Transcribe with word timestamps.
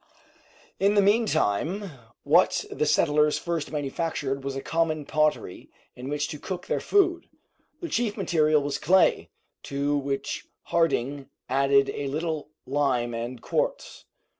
In 0.79 0.95
the 0.95 1.01
meantime 1.03 1.91
what 2.23 2.65
the 2.71 2.87
settlers 2.87 3.37
first 3.37 3.71
manufactured 3.71 4.43
was 4.43 4.55
a 4.55 4.61
common 4.63 5.05
pottery 5.05 5.69
in 5.95 6.09
which 6.09 6.27
to 6.29 6.39
cook 6.39 6.65
their 6.65 6.79
food. 6.79 7.27
The 7.81 7.87
chief 7.87 8.17
material 8.17 8.63
was 8.63 8.79
clay, 8.79 9.29
to 9.61 9.95
which 9.95 10.47
Harding 10.63 11.29
added 11.47 11.91
a 11.91 12.07
little 12.07 12.49
lime 12.65 13.13
and 13.13 13.43
quartz. 13.43 14.05